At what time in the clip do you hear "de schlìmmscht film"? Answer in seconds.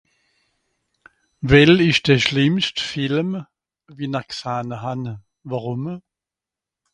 2.07-3.29